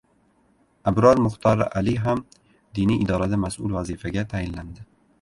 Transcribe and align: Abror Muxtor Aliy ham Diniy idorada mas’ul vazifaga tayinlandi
Abror 0.91 1.21
Muxtor 1.25 1.61
Aliy 1.81 2.01
ham 2.07 2.25
Diniy 2.81 3.07
idorada 3.07 3.43
mas’ul 3.47 3.81
vazifaga 3.81 4.29
tayinlandi 4.35 4.93